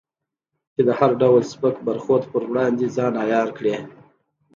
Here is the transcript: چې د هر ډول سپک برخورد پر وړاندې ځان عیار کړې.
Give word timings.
چې 0.73 0.81
د 0.87 0.89
هر 0.99 1.11
ډول 1.21 1.41
سپک 1.51 1.75
برخورد 1.87 2.23
پر 2.31 2.43
وړاندې 2.51 2.93
ځان 2.95 3.13
عیار 3.23 3.49
کړې. 3.57 3.75